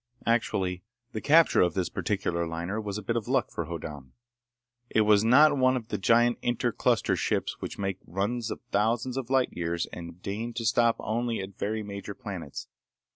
Actually, 0.25 0.81
the 1.11 1.21
capture 1.21 1.61
of 1.61 1.75
this 1.75 1.87
particular 1.87 2.47
liner 2.47 2.81
was 2.81 2.97
a 2.97 3.03
bit 3.03 3.15
of 3.15 3.27
luck, 3.27 3.51
for 3.51 3.65
Hoddan. 3.65 4.13
It 4.89 5.01
was 5.01 5.23
not 5.23 5.55
one 5.55 5.77
of 5.77 5.89
the 5.89 5.99
giant 5.99 6.39
inter 6.41 6.71
cluster 6.71 7.15
ships 7.15 7.57
which 7.61 7.77
make 7.77 7.99
runs 8.07 8.49
of 8.49 8.61
thousands 8.71 9.15
of 9.15 9.29
light 9.29 9.49
years 9.51 9.85
and 9.93 10.19
deign 10.19 10.53
to 10.55 10.65
stop 10.65 10.95
only 10.97 11.39
at 11.39 11.55
very 11.55 11.83
major 11.83 12.15
planets. 12.15 12.67